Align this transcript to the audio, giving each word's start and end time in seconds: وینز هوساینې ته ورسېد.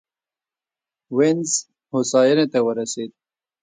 وینز 1.17 1.51
هوساینې 1.91 2.45
ته 2.51 2.59
ورسېد. 2.65 3.11